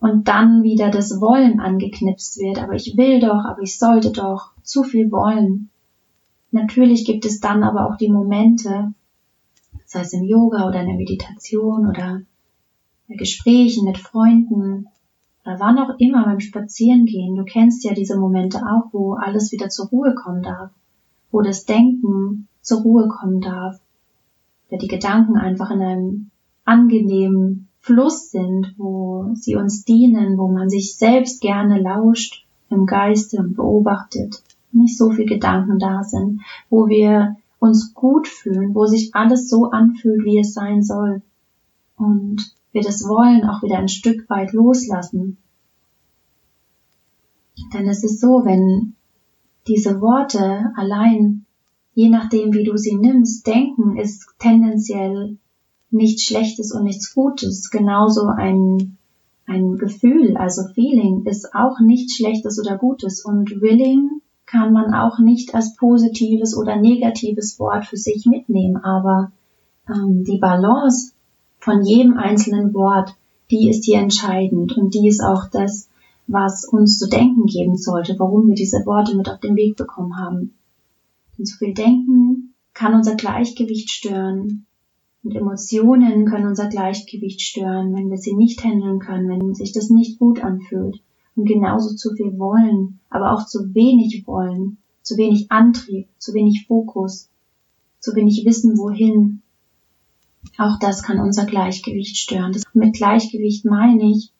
[0.00, 4.52] Und dann wieder das Wollen angeknipst wird, aber ich will doch, aber ich sollte doch,
[4.62, 5.68] zu viel wollen.
[6.52, 8.94] Natürlich gibt es dann aber auch die Momente,
[9.84, 12.22] sei es im Yoga oder in der Meditation oder
[13.08, 14.86] bei Gesprächen mit Freunden
[15.44, 17.36] oder wann auch immer beim Spazierengehen.
[17.36, 20.70] Du kennst ja diese Momente auch, wo alles wieder zur Ruhe kommen darf,
[21.30, 23.80] wo das Denken zur Ruhe kommen darf,
[24.68, 26.30] weil die Gedanken einfach in einem
[26.64, 33.38] angenehmen Fluss sind, wo sie uns dienen, wo man sich selbst gerne lauscht im Geiste
[33.38, 34.42] und beobachtet,
[34.72, 39.70] nicht so viel Gedanken da sind, wo wir uns gut fühlen, wo sich alles so
[39.70, 41.22] anfühlt, wie es sein soll.
[41.96, 45.36] Und wir das Wollen auch wieder ein Stück weit loslassen.
[47.74, 48.94] Denn es ist so, wenn
[49.66, 51.39] diese Worte allein
[52.00, 55.36] je nachdem, wie du sie nimmst, denken ist tendenziell
[55.90, 57.70] nichts Schlechtes und nichts Gutes.
[57.70, 58.96] Genauso ein,
[59.46, 63.22] ein Gefühl, also Feeling, ist auch nichts Schlechtes oder Gutes.
[63.22, 68.78] Und Willing kann man auch nicht als positives oder negatives Wort für sich mitnehmen.
[68.78, 69.30] Aber
[69.86, 71.12] ähm, die Balance
[71.58, 73.14] von jedem einzelnen Wort,
[73.50, 74.74] die ist hier entscheidend.
[74.74, 75.90] Und die ist auch das,
[76.28, 80.16] was uns zu denken geben sollte, warum wir diese Worte mit auf den Weg bekommen
[80.16, 80.54] haben.
[81.40, 84.66] Und zu viel Denken kann unser Gleichgewicht stören.
[85.22, 89.88] Und Emotionen können unser Gleichgewicht stören, wenn wir sie nicht handeln können, wenn sich das
[89.88, 91.00] nicht gut anfühlt.
[91.36, 96.66] Und genauso zu viel wollen, aber auch zu wenig wollen, zu wenig Antrieb, zu wenig
[96.68, 97.30] Fokus,
[98.00, 99.40] zu wenig Wissen wohin.
[100.58, 102.52] Auch das kann unser Gleichgewicht stören.
[102.52, 104.30] Das mit Gleichgewicht meine ich,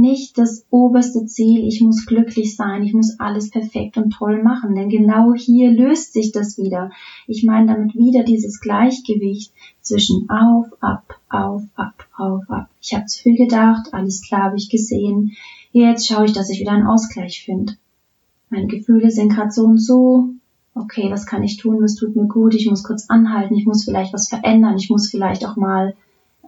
[0.00, 4.74] nicht das oberste Ziel, ich muss glücklich sein, ich muss alles perfekt und toll machen,
[4.74, 6.90] denn genau hier löst sich das wieder.
[7.26, 12.68] Ich meine damit wieder dieses Gleichgewicht zwischen auf, ab, auf, ab, auf, ab.
[12.80, 15.32] Ich habe zu viel gedacht, alles klar habe ich gesehen.
[15.72, 17.74] Jetzt schaue ich, dass ich wieder einen Ausgleich finde.
[18.50, 20.28] Meine Gefühle sind gerade so und so.
[20.74, 21.82] Okay, was kann ich tun?
[21.82, 22.54] Was tut mir gut?
[22.54, 23.54] Ich muss kurz anhalten.
[23.54, 24.76] Ich muss vielleicht was verändern.
[24.76, 25.94] Ich muss vielleicht auch mal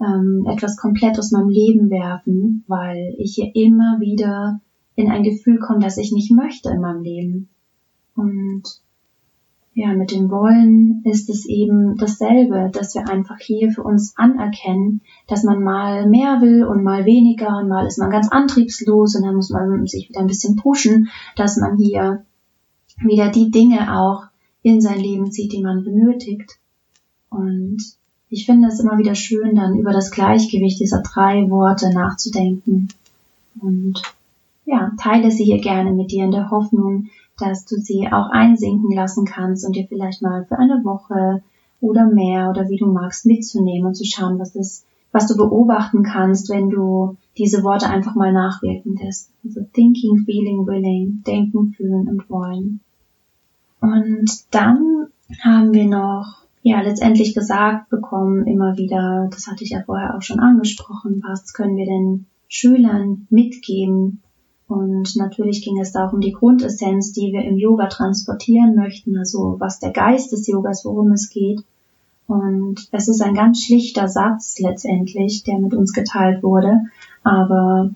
[0.01, 4.61] ähm, etwas komplett aus meinem Leben werfen, weil ich hier immer wieder
[4.95, 7.49] in ein Gefühl komme, das ich nicht möchte in meinem Leben.
[8.15, 8.63] Und
[9.73, 15.01] ja, mit dem Wollen ist es eben dasselbe, dass wir einfach hier für uns anerkennen,
[15.27, 19.23] dass man mal mehr will und mal weniger und mal ist man ganz antriebslos und
[19.23, 22.25] dann muss man sich wieder ein bisschen pushen, dass man hier
[22.97, 24.23] wieder die Dinge auch
[24.63, 26.57] in sein Leben zieht, die man benötigt.
[27.29, 27.77] Und
[28.29, 32.89] ich finde es immer wieder schön, dann über das Gleichgewicht dieser drei Worte nachzudenken.
[33.61, 34.01] Und
[34.65, 37.07] ja, teile sie hier gerne mit dir in der Hoffnung,
[37.39, 41.41] dass du sie auch einsinken lassen kannst und dir vielleicht mal für eine Woche
[41.79, 46.03] oder mehr oder wie du magst mitzunehmen und zu schauen, was es was du beobachten
[46.03, 49.31] kannst, wenn du diese Worte einfach mal nachwirken lässt.
[49.43, 52.81] Also thinking, feeling, willing, denken, fühlen und wollen.
[53.79, 55.07] Und dann
[55.43, 60.21] haben wir noch, ja, letztendlich gesagt bekommen, immer wieder, das hatte ich ja vorher auch
[60.21, 64.21] schon angesprochen, was können wir denn Schülern mitgeben,
[64.67, 69.17] und natürlich ging es da auch um die Grundessenz, die wir im Yoga transportieren möchten,
[69.17, 71.63] also was der Geist des Yogas, worum es geht.
[72.27, 76.81] Und es ist ein ganz schlichter Satz letztendlich, der mit uns geteilt wurde,
[77.23, 77.91] aber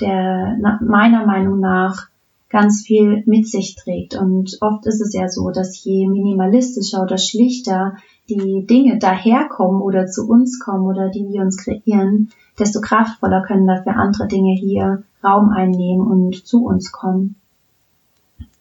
[0.00, 2.08] der meiner Meinung nach
[2.50, 4.16] ganz viel mit sich trägt.
[4.16, 7.94] Und oft ist es ja so, dass je minimalistischer oder schlichter
[8.28, 13.66] die Dinge daherkommen oder zu uns kommen oder die wir uns kreieren, desto kraftvoller können
[13.66, 17.36] dafür andere Dinge hier Raum einnehmen und zu uns kommen.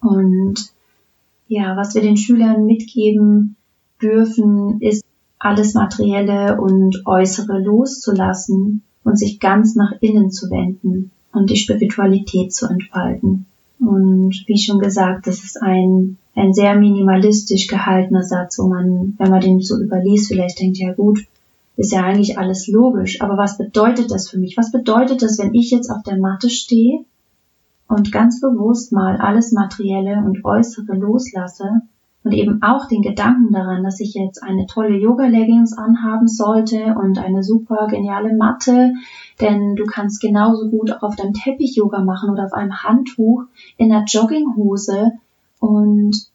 [0.01, 0.71] Und
[1.47, 3.55] ja, was wir den Schülern mitgeben
[4.01, 5.03] dürfen, ist
[5.39, 12.53] alles Materielle und Äußere loszulassen und sich ganz nach innen zu wenden und die Spiritualität
[12.53, 13.45] zu entfalten.
[13.79, 19.29] Und wie schon gesagt, das ist ein, ein sehr minimalistisch gehaltener Satz, wo man, wenn
[19.29, 21.19] man den so überliest, vielleicht denkt, ja gut,
[21.77, 23.21] ist ja eigentlich alles logisch.
[23.21, 24.57] Aber was bedeutet das für mich?
[24.57, 27.05] Was bedeutet das, wenn ich jetzt auf der Matte stehe
[27.87, 31.81] und ganz bewusst mal alles Materielle und Äußere loslasse
[32.23, 37.17] und eben auch den Gedanken daran, dass ich jetzt eine tolle Yoga-Leggings anhaben sollte und
[37.17, 38.93] eine super geniale Matte,
[39.41, 43.43] denn du kannst genauso gut auch auf deinem Teppich Yoga machen oder auf einem Handtuch
[43.77, 45.13] in einer Jogginghose
[45.59, 46.29] und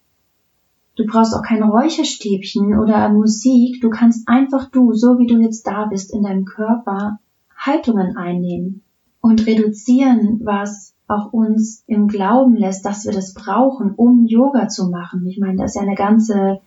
[0.97, 3.81] Du brauchst auch keine Räucherstäbchen oder Musik.
[3.81, 7.19] Du kannst einfach du, so wie du jetzt da bist, in deinem Körper
[7.57, 8.83] Haltungen einnehmen
[9.21, 14.89] und reduzieren, was auch uns im Glauben lässt, dass wir das brauchen, um Yoga zu
[14.89, 15.27] machen.
[15.27, 16.61] Ich meine, da ist ja eine ganze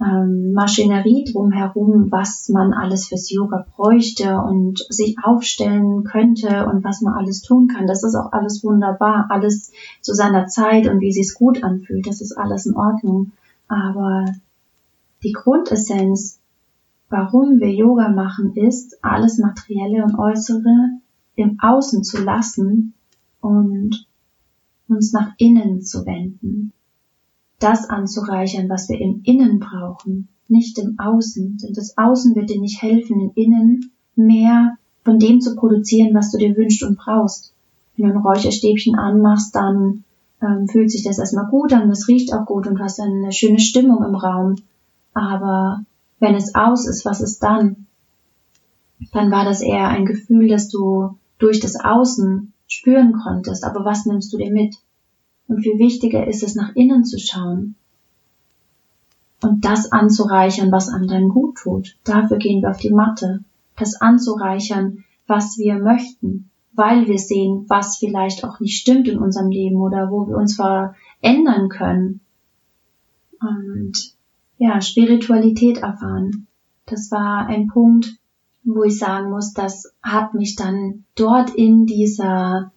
[0.00, 7.02] ähm, Maschinerie drumherum, was man alles fürs Yoga bräuchte und sich aufstellen könnte und was
[7.02, 7.86] man alles tun kann.
[7.86, 12.06] Das ist auch alles wunderbar, alles zu seiner Zeit und wie sich's gut anfühlt.
[12.06, 13.32] Das ist alles in Ordnung.
[13.68, 14.24] Aber
[15.22, 16.40] die Grundessenz,
[17.10, 20.88] warum wir Yoga machen, ist, alles Materielle und Äußere
[21.36, 22.94] im Außen zu lassen
[23.40, 24.06] und
[24.88, 26.72] uns nach innen zu wenden.
[27.60, 31.58] Das anzureichern, was wir im Innen brauchen, nicht im Außen.
[31.58, 36.30] Denn das Außen wird dir nicht helfen, im Innen mehr von dem zu produzieren, was
[36.30, 37.52] du dir wünschst und brauchst.
[37.96, 40.04] Wenn du ein Räucherstäbchen anmachst, dann
[40.42, 43.32] ähm, fühlt sich das erstmal gut an, es riecht auch gut und du hast eine
[43.32, 44.56] schöne Stimmung im Raum.
[45.12, 45.84] Aber
[46.18, 47.86] wenn es aus ist, was ist dann?
[49.12, 53.64] Dann war das eher ein Gefühl, das du durch das Außen spüren konntest.
[53.64, 54.76] Aber was nimmst du dir mit?
[55.50, 57.74] Und viel wichtiger ist es, nach innen zu schauen
[59.42, 61.96] und das anzureichern, was anderen gut tut.
[62.04, 63.44] Dafür gehen wir auf die Matte.
[63.76, 69.50] Das anzureichern, was wir möchten weil wir sehen, was vielleicht auch nicht stimmt in unserem
[69.50, 72.20] Leben oder wo wir uns verändern können.
[73.40, 74.14] Und
[74.58, 76.46] ja, Spiritualität erfahren.
[76.86, 78.16] Das war ein Punkt,
[78.62, 82.72] wo ich sagen muss, das hat mich dann dort in dieser,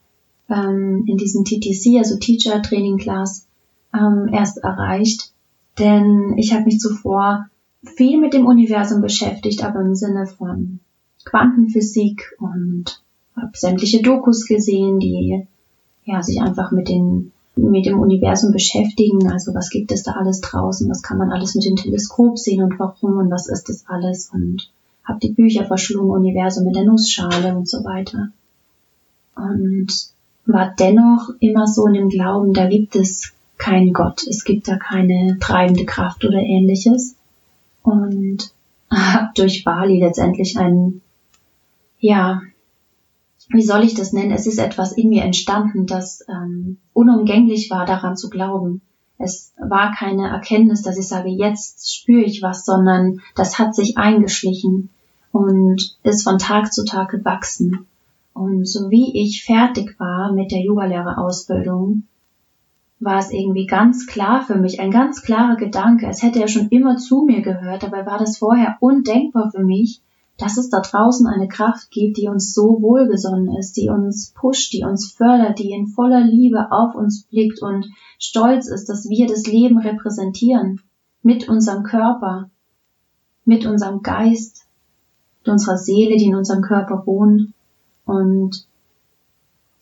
[0.49, 3.47] ähm, in diesem TTC, also Teacher Training Class,
[3.93, 5.32] ähm, erst erreicht.
[5.79, 7.47] Denn ich habe mich zuvor
[7.84, 10.79] viel mit dem Universum beschäftigt, aber im Sinne von
[11.25, 13.01] Quantenphysik und
[13.36, 15.47] habe sämtliche Dokus gesehen, die
[16.06, 19.32] ja sich einfach mit den mit dem Universum beschäftigen.
[19.32, 20.89] Also was gibt es da alles draußen?
[20.89, 24.32] Was kann man alles mit dem Teleskop sehen und warum und was ist das alles?
[24.34, 24.71] Und
[25.03, 28.29] habe die Bücher verschlungen, Universum mit der Nussschale und so weiter.
[29.36, 30.13] Und
[30.45, 34.77] war dennoch immer so in dem Glauben, da gibt es keinen Gott, es gibt da
[34.77, 37.15] keine treibende Kraft oder ähnliches.
[37.82, 38.53] Und
[38.89, 41.01] habe durch Bali letztendlich einen,
[41.99, 42.41] ja,
[43.49, 44.32] wie soll ich das nennen?
[44.32, 48.82] Es ist etwas in mir entstanden, das ähm, unumgänglich war, daran zu glauben.
[49.17, 53.97] Es war keine Erkenntnis, dass ich sage, jetzt spüre ich was, sondern das hat sich
[53.97, 54.89] eingeschlichen
[55.32, 57.86] und ist von Tag zu Tag gewachsen.
[58.33, 62.03] Und so wie ich fertig war mit der Yogalehrerausbildung,
[62.99, 66.07] war es irgendwie ganz klar für mich, ein ganz klarer Gedanke.
[66.07, 70.01] Es hätte ja schon immer zu mir gehört, dabei war das vorher undenkbar für mich,
[70.37, 74.73] dass es da draußen eine Kraft gibt, die uns so wohlgesonnen ist, die uns pusht,
[74.73, 79.27] die uns fördert, die in voller Liebe auf uns blickt und stolz ist, dass wir
[79.27, 80.81] das Leben repräsentieren.
[81.21, 82.49] Mit unserem Körper,
[83.45, 84.65] mit unserem Geist,
[85.41, 87.53] mit unserer Seele, die in unserem Körper wohnt.
[88.05, 88.67] Und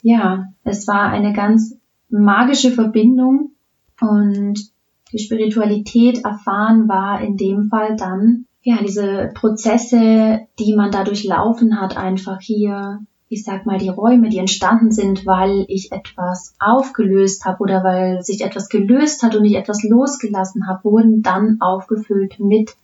[0.02, 1.76] ja, es war eine ganz
[2.08, 3.52] magische Verbindung
[4.00, 4.70] und
[5.12, 11.80] die Spiritualität erfahren war in dem Fall dann ja, diese Prozesse, die man dadurch laufen
[11.80, 17.44] hat, einfach hier, ich sag mal, die Räume, die entstanden sind, weil ich etwas aufgelöst
[17.44, 22.38] habe oder weil sich etwas gelöst hat und ich etwas losgelassen habe, wurden dann aufgefüllt
[22.38, 22.76] mit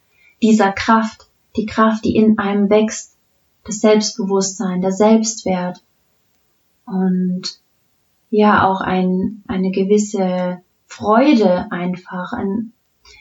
[0.43, 3.17] dieser Kraft, die Kraft, die in einem wächst,
[3.65, 5.83] das Selbstbewusstsein, der Selbstwert
[6.87, 7.43] und
[8.31, 12.73] ja auch ein, eine gewisse Freude einfach, ein,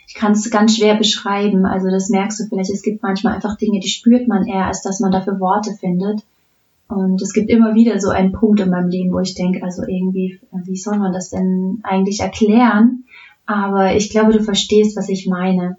[0.08, 3.58] ich kann es ganz schwer beschreiben, also das merkst du vielleicht, es gibt manchmal einfach
[3.58, 6.22] Dinge, die spürt man eher, als dass man dafür Worte findet.
[6.90, 9.84] Und es gibt immer wieder so einen Punkt in meinem Leben, wo ich denke, also
[9.84, 13.04] irgendwie, wie soll man das denn eigentlich erklären?
[13.46, 15.78] Aber ich glaube, du verstehst, was ich meine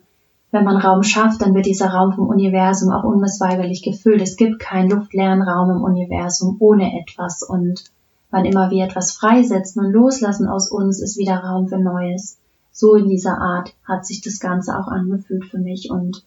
[0.51, 4.23] wenn man Raum schafft, dann wird dieser Raum vom Universum auch unmissweigerlich gefüllt.
[4.23, 7.85] Es gibt keinen luftleeren Raum im Universum ohne etwas und
[8.31, 12.39] wann immer wir etwas freisetzen und loslassen aus uns, ist wieder Raum für Neues.
[12.73, 16.25] So in dieser Art hat sich das Ganze auch angefühlt für mich und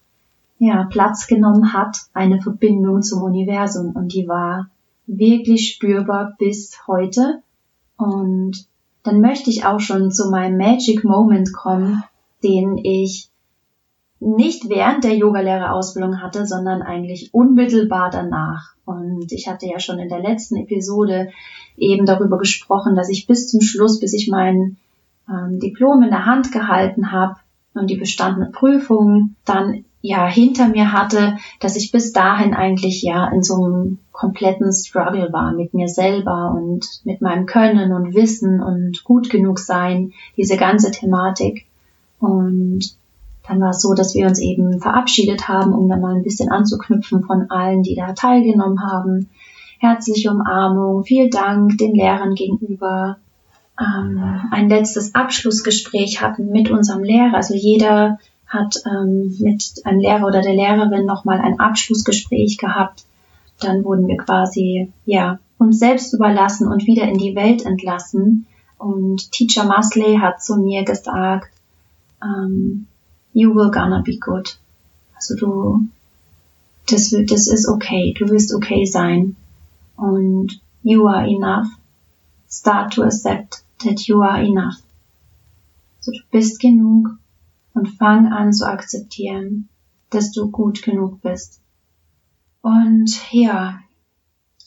[0.58, 4.68] ja, Platz genommen hat eine Verbindung zum Universum und die war
[5.06, 7.42] wirklich spürbar bis heute
[7.96, 8.66] und
[9.02, 12.04] dann möchte ich auch schon zu meinem Magic Moment kommen,
[12.44, 13.31] den ich
[14.22, 18.74] nicht während der Yogalehrerausbildung hatte, sondern eigentlich unmittelbar danach.
[18.84, 21.30] Und ich hatte ja schon in der letzten Episode
[21.76, 24.76] eben darüber gesprochen, dass ich bis zum Schluss, bis ich mein
[25.28, 27.36] ähm, Diplom in der Hand gehalten habe
[27.74, 33.28] und die bestandene Prüfung dann ja hinter mir hatte, dass ich bis dahin eigentlich ja
[33.28, 38.60] in so einem kompletten Struggle war mit mir selber und mit meinem Können und Wissen
[38.60, 41.66] und gut genug sein, diese ganze Thematik.
[42.18, 42.96] Und
[43.46, 46.50] dann war es so, dass wir uns eben verabschiedet haben, um dann mal ein bisschen
[46.50, 49.30] anzuknüpfen von allen, die da teilgenommen haben.
[49.78, 53.16] Herzliche Umarmung, viel Dank den Lehrern gegenüber.
[53.80, 57.34] Ähm, ein letztes Abschlussgespräch hatten mit unserem Lehrer.
[57.34, 63.04] Also jeder hat ähm, mit einem Lehrer oder der Lehrerin nochmal ein Abschlussgespräch gehabt.
[63.58, 68.46] Dann wurden wir quasi, ja, uns selbst überlassen und wieder in die Welt entlassen.
[68.78, 71.50] Und Teacher Masley hat zu mir gesagt,
[72.22, 72.86] ähm,
[73.32, 74.56] you will gonna be good.
[75.14, 75.88] Also du,
[76.86, 79.36] das, das ist okay, du wirst okay sein.
[79.96, 81.68] Und you are enough.
[82.48, 84.76] Start to accept that you are enough.
[85.98, 87.08] Also du bist genug
[87.74, 89.68] und fang an zu akzeptieren,
[90.10, 91.60] dass du gut genug bist.
[92.60, 93.80] Und ja,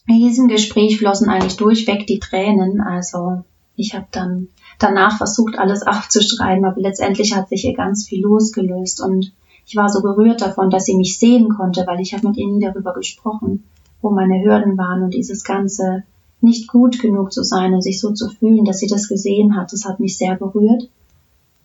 [0.08, 2.82] in diesem Gespräch flossen eigentlich durchweg die Tränen.
[2.82, 3.44] Also
[3.76, 9.02] ich habe dann danach versucht, alles aufzuschreiben, aber letztendlich hat sich ihr ganz viel losgelöst
[9.02, 9.34] und
[9.68, 12.48] ich war so gerührt davon, dass sie mich sehen konnte, weil ich habe mit ihr
[12.48, 13.64] nie darüber gesprochen,
[14.02, 16.04] wo meine Hürden waren und dieses ganze
[16.42, 19.74] nicht gut genug zu sein und sich so zu fühlen, dass sie das gesehen hat,
[19.74, 20.90] das hat mich sehr berührt.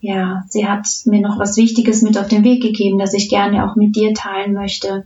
[0.00, 3.68] Ja, sie hat mir noch was Wichtiges mit auf den Weg gegeben, das ich gerne
[3.68, 5.04] auch mit dir teilen möchte.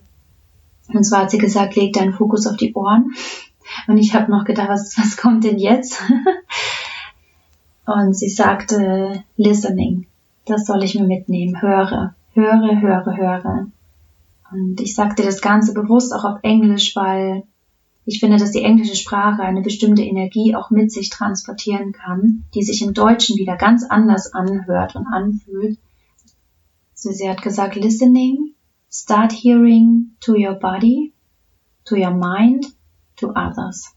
[0.92, 3.12] Und zwar hat sie gesagt, leg deinen Fokus auf die Ohren.
[3.88, 6.00] Und ich habe noch gedacht, was, was kommt denn jetzt?
[7.86, 10.06] Und sie sagte, listening,
[10.46, 13.66] das soll ich mir mitnehmen, höre, höre, höre, höre.
[14.50, 17.44] Und ich sagte das Ganze bewusst auch auf Englisch, weil
[18.06, 22.62] ich finde, dass die englische Sprache eine bestimmte Energie auch mit sich transportieren kann, die
[22.62, 25.78] sich im Deutschen wieder ganz anders anhört und anfühlt.
[26.94, 28.54] So sie hat gesagt, listening,
[28.90, 31.12] start hearing to your body,
[31.86, 32.66] to your mind,
[33.16, 33.94] to others.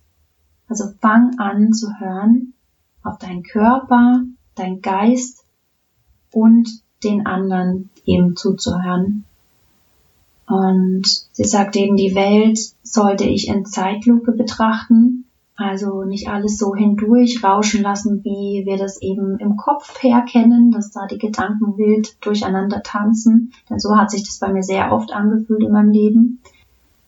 [0.70, 2.54] Also fang an zu hören
[3.04, 4.22] auf deinen Körper,
[4.56, 5.46] dein Geist
[6.32, 6.70] und
[7.04, 9.26] den anderen eben zuzuhören.
[10.48, 15.26] Und sie sagt eben, die Welt sollte ich in Zeitlupe betrachten,
[15.58, 20.92] also nicht alles so hindurch rauschen lassen, wie wir das eben im Kopf herkennen, dass
[20.92, 23.52] da die Gedanken wild durcheinander tanzen.
[23.70, 26.42] Denn so hat sich das bei mir sehr oft angefühlt in meinem Leben.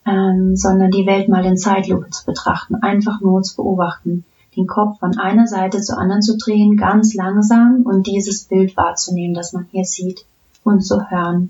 [0.05, 4.25] Ähm, sondern die Welt mal in Zeitlupe zu betrachten, einfach nur zu beobachten
[4.59, 9.33] den Kopf von einer Seite zur anderen zu drehen, ganz langsam und dieses Bild wahrzunehmen,
[9.33, 10.25] das man hier sieht
[10.63, 11.49] und zu hören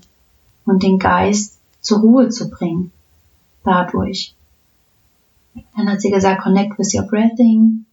[0.64, 2.92] und den Geist zur Ruhe zu bringen
[3.64, 4.34] dadurch.
[5.76, 7.84] Dann hat sie gesagt, connect with your breathing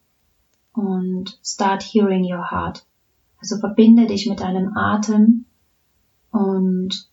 [0.74, 2.86] und start hearing your heart.
[3.40, 5.46] Also verbinde dich mit deinem Atem
[6.32, 7.10] und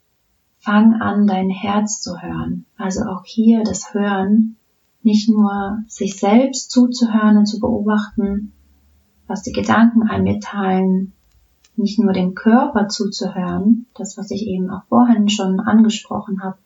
[0.58, 2.66] fang an, dein Herz zu hören.
[2.76, 4.56] Also auch hier das Hören
[5.04, 8.52] nicht nur sich selbst zuzuhören und zu beobachten,
[9.26, 11.12] was die Gedanken einem mitteilen,
[11.76, 16.56] nicht nur dem Körper zuzuhören, das, was ich eben auch vorhin schon angesprochen habe,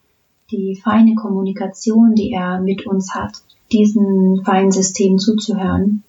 [0.50, 6.04] die feine Kommunikation, die er mit uns hat, diesen feinen Systemen zuzuhören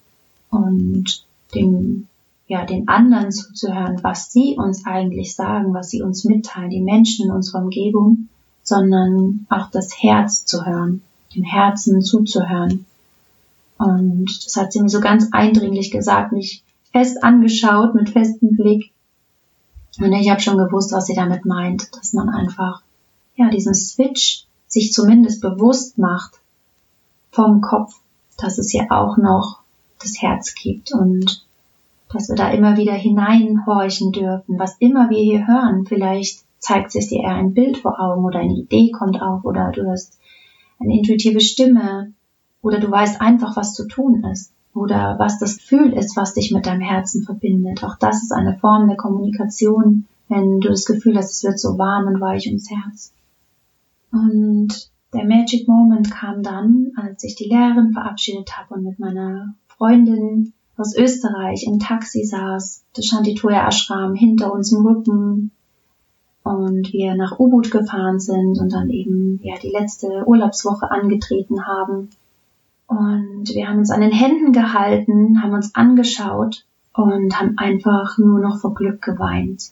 [0.50, 1.24] und
[1.54, 2.06] dem,
[2.46, 7.26] ja, den anderen zuzuhören, was sie uns eigentlich sagen, was sie uns mitteilen, die Menschen
[7.26, 8.28] in unserer Umgebung,
[8.62, 11.02] sondern auch das Herz zu hören,
[11.34, 12.86] dem Herzen zuzuhören.
[13.78, 16.62] Und das hat sie mir so ganz eindringlich gesagt, mich
[16.92, 18.90] fest angeschaut, mit festem Blick.
[19.98, 22.82] Und ich habe schon gewusst, was sie damit meint, dass man einfach,
[23.36, 26.40] ja, diesen Switch sich zumindest bewusst macht
[27.30, 27.94] vom Kopf,
[28.38, 29.60] dass es ja auch noch
[30.00, 31.44] das Herz gibt und
[32.12, 35.86] dass wir da immer wieder hineinhorchen dürfen, was immer wir hier hören.
[35.86, 39.72] Vielleicht zeigt sich dir eher ein Bild vor Augen oder eine Idee kommt auf oder
[39.72, 40.18] du hast
[40.80, 42.12] eine intuitive Stimme
[42.62, 46.52] oder du weißt einfach, was zu tun ist oder was das Gefühl ist, was dich
[46.52, 47.84] mit deinem Herzen verbindet.
[47.84, 51.78] Auch das ist eine Form der Kommunikation, wenn du das Gefühl hast, es wird so
[51.78, 53.12] warm und weich ums Herz.
[54.12, 59.54] Und der Magic Moment kam dann, als ich die Lehrerin verabschiedet habe und mit meiner
[59.66, 65.50] Freundin aus Österreich im Taxi saß, das Shantitoya Ashram hinter uns im Rücken
[66.50, 72.10] und wir nach Ubud gefahren sind und dann eben ja die letzte Urlaubswoche angetreten haben.
[72.86, 78.40] Und wir haben uns an den Händen gehalten, haben uns angeschaut und haben einfach nur
[78.40, 79.70] noch vor Glück geweint.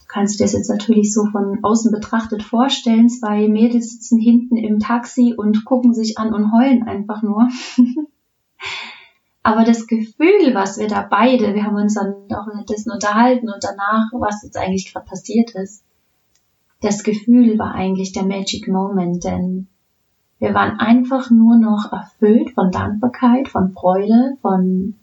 [0.00, 3.08] Du kannst dir das jetzt natürlich so von außen betrachtet vorstellen.
[3.08, 7.48] Zwei Mädels sitzen hinten im Taxi und gucken sich an und heulen einfach nur.
[9.42, 13.62] Aber das Gefühl, was wir da beide, wir haben uns dann auch dessen unterhalten und
[13.62, 15.84] danach, was jetzt eigentlich gerade passiert ist,
[16.80, 19.68] das Gefühl war eigentlich der Magic Moment, denn
[20.38, 24.94] wir waren einfach nur noch erfüllt von Dankbarkeit, von Freude, von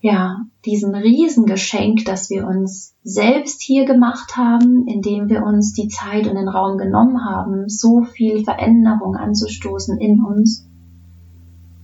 [0.00, 6.26] ja, diesem Riesengeschenk, das wir uns selbst hier gemacht haben, indem wir uns die Zeit
[6.26, 10.66] und den Raum genommen haben, so viel Veränderung anzustoßen in uns.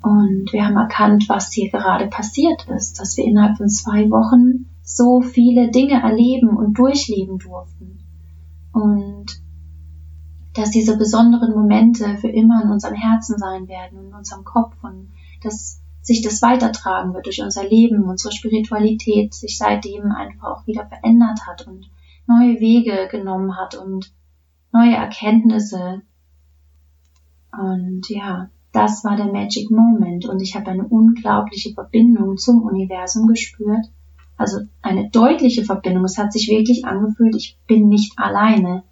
[0.02, 4.66] Und wir haben erkannt, was hier gerade passiert ist, dass wir innerhalb von zwei Wochen
[4.82, 7.98] so viele Dinge erleben und durchleben durften.
[8.76, 9.40] Und
[10.52, 15.08] dass diese besonderen Momente für immer in unserem Herzen sein werden, in unserem Kopf und
[15.42, 20.84] dass sich das weitertragen wird durch unser Leben, unsere Spiritualität sich seitdem einfach auch wieder
[20.86, 21.88] verändert hat und
[22.26, 24.12] neue Wege genommen hat und
[24.72, 26.02] neue Erkenntnisse.
[27.50, 33.26] Und ja, das war der Magic Moment und ich habe eine unglaubliche Verbindung zum Universum
[33.26, 33.86] gespürt.
[34.36, 36.04] Also eine deutliche Verbindung.
[36.04, 38.82] Es hat sich wirklich angefühlt, ich bin nicht alleine.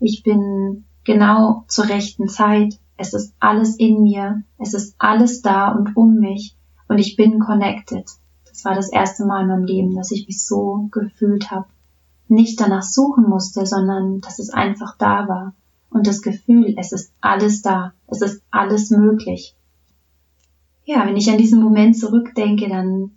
[0.00, 2.78] Ich bin genau zur rechten Zeit.
[2.96, 4.42] Es ist alles in mir.
[4.58, 6.56] Es ist alles da und um mich.
[6.88, 8.08] Und ich bin connected.
[8.44, 11.66] Das war das erste Mal in meinem Leben, dass ich mich so gefühlt habe.
[12.26, 15.54] Nicht danach suchen musste, sondern dass es einfach da war.
[15.90, 17.92] Und das Gefühl, es ist alles da.
[18.08, 19.54] Es ist alles möglich.
[20.84, 23.12] Ja, wenn ich an diesen Moment zurückdenke, dann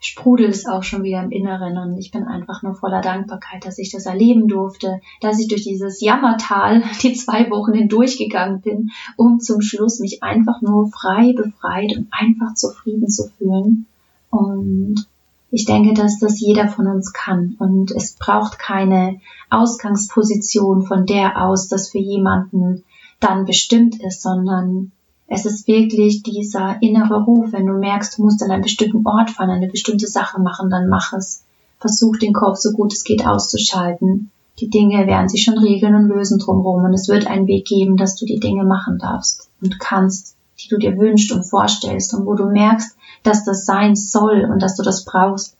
[0.00, 3.78] sprudelt es auch schon wieder im Inneren und ich bin einfach nur voller Dankbarkeit, dass
[3.78, 9.40] ich das erleben durfte, dass ich durch dieses Jammertal die zwei Wochen hindurchgegangen bin, um
[9.40, 13.86] zum Schluss mich einfach nur frei, befreit und einfach zufrieden zu fühlen.
[14.30, 15.06] Und
[15.50, 19.20] ich denke, dass das jeder von uns kann und es braucht keine
[19.50, 22.84] Ausgangsposition von der aus, das für jemanden
[23.18, 24.92] dann bestimmt ist, sondern
[25.32, 29.30] es ist wirklich dieser innere Ruf, wenn du merkst, du musst an einen bestimmten Ort
[29.30, 31.44] fahren, eine bestimmte Sache machen, dann mach es.
[31.78, 34.32] Versuch den Kopf so gut es geht auszuschalten.
[34.58, 37.96] Die Dinge werden sich schon regeln und lösen drumherum und es wird einen Weg geben,
[37.96, 42.26] dass du die Dinge machen darfst und kannst, die du dir wünschst und vorstellst und
[42.26, 45.56] wo du merkst, dass das sein soll und dass du das brauchst,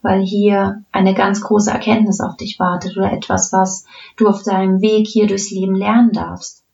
[0.00, 3.84] weil hier eine ganz große Erkenntnis auf dich wartet oder etwas, was
[4.16, 6.64] du auf deinem Weg hier durchs Leben lernen darfst.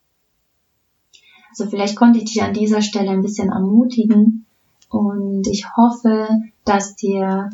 [1.59, 4.45] Also vielleicht konnte ich dich an dieser Stelle ein bisschen ermutigen
[4.91, 6.29] und ich hoffe,
[6.67, 7.49] dass dir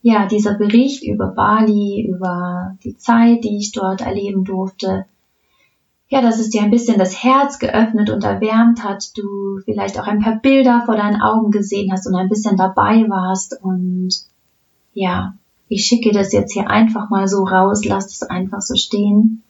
[0.00, 5.06] ja dieser Bericht über Bali, über die Zeit, die ich dort erleben durfte,
[6.08, 10.06] ja, dass es dir ein bisschen das Herz geöffnet und erwärmt hat, du vielleicht auch
[10.06, 14.10] ein paar Bilder vor deinen Augen gesehen hast und ein bisschen dabei warst und
[14.94, 15.34] ja,
[15.66, 19.42] ich schicke das jetzt hier einfach mal so raus, lass es einfach so stehen.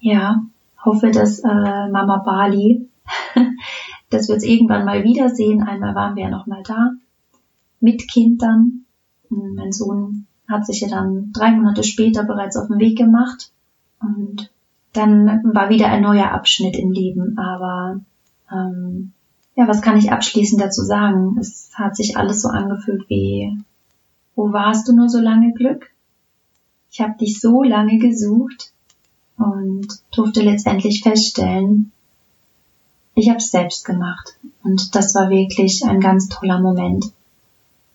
[0.00, 0.42] Ja,
[0.84, 2.88] hoffe, dass äh, Mama Bali
[4.10, 5.62] dass wir uns irgendwann mal wiedersehen.
[5.62, 6.92] Einmal waren wir ja noch mal da
[7.80, 8.84] mit Kindern.
[9.28, 13.50] Mein Sohn hat sich ja dann drei Monate später bereits auf den Weg gemacht
[14.00, 14.50] und
[14.92, 17.36] dann war wieder ein neuer Abschnitt im Leben.
[17.38, 18.00] Aber
[18.50, 19.12] ähm,
[19.56, 21.36] ja, was kann ich abschließend dazu sagen?
[21.38, 23.58] Es hat sich alles so angefühlt wie,
[24.34, 25.90] wo warst du nur so lange Glück?
[26.90, 28.72] Ich habe dich so lange gesucht
[29.36, 31.92] und durfte letztendlich feststellen,
[33.14, 37.12] ich habe es selbst gemacht und das war wirklich ein ganz toller Moment.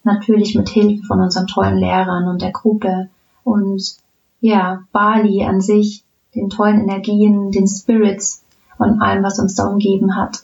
[0.03, 3.09] Natürlich mit Hilfe von unseren tollen Lehrern und der Gruppe
[3.43, 3.97] und
[4.41, 6.03] ja, Bali an sich
[6.35, 8.43] den tollen Energien, den Spirits
[8.77, 10.43] und allem, was uns da umgeben hat.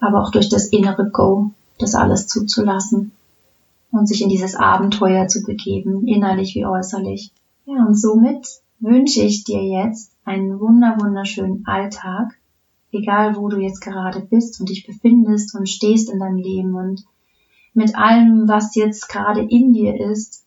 [0.00, 3.12] Aber auch durch das innere Go, das alles zuzulassen
[3.90, 7.32] und sich in dieses Abenteuer zu begeben, innerlich wie äußerlich.
[7.66, 12.36] Ja, und somit wünsche ich dir jetzt einen wunder wunderschönen Alltag,
[12.92, 17.04] egal wo du jetzt gerade bist und dich befindest und stehst in deinem Leben und
[17.74, 20.44] mit allem, was jetzt gerade in dir ist,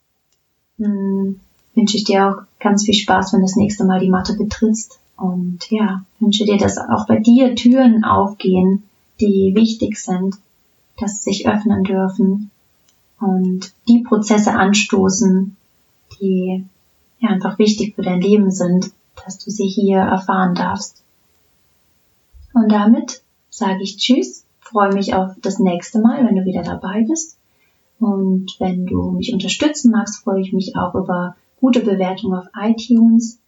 [0.78, 1.40] hm,
[1.76, 5.00] wünsche ich dir auch ganz viel Spaß, wenn das nächste Mal die Matte betrittst.
[5.16, 8.84] Und ja, wünsche dir, dass auch bei dir Türen aufgehen,
[9.20, 10.36] die wichtig sind,
[10.98, 12.50] dass sie sich öffnen dürfen
[13.20, 15.56] und die Prozesse anstoßen,
[16.20, 16.66] die
[17.20, 18.92] ja einfach wichtig für dein Leben sind,
[19.24, 21.01] dass du sie hier erfahren darfst.
[22.54, 27.06] Und damit sage ich Tschüss, freue mich auf das nächste Mal, wenn du wieder dabei
[27.08, 27.38] bist.
[28.00, 33.40] Und wenn du mich unterstützen magst, freue ich mich auch über gute Bewertungen auf iTunes.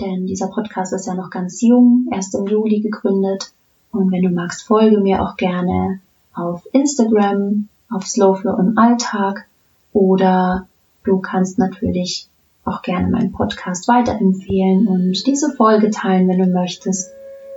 [0.00, 3.52] Denn dieser Podcast ist ja noch ganz jung, erst im Juli gegründet.
[3.90, 6.00] Und wenn du magst, folge mir auch gerne
[6.34, 9.46] auf Instagram, auf Slowflow im Alltag.
[9.92, 10.66] Oder
[11.04, 12.28] du kannst natürlich
[12.64, 17.10] auch gerne meinen Podcast weiterempfehlen und diese Folge teilen, wenn du möchtest.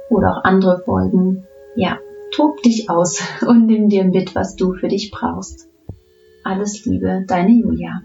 [0.09, 1.45] Oder auch andere Folgen.
[1.75, 1.99] Ja,
[2.31, 5.67] tob dich aus und nimm dir mit, was du für dich brauchst.
[6.43, 8.01] Alles Liebe, deine Julia.